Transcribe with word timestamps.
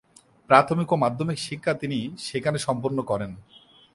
প্রাথমিক 0.49 0.89
ও 0.93 0.95
মাধ্যমিক 0.95 1.37
শিক্ষা 1.39 1.73
তিনি 1.73 1.99
সেখানে 2.27 2.57
সম্পন্ন 2.57 2.97
করেন। 3.01 3.31